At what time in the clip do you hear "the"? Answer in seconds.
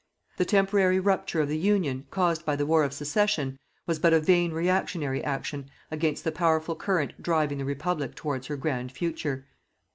0.37-0.45, 1.47-1.59, 2.55-2.65, 6.23-6.31, 7.59-7.65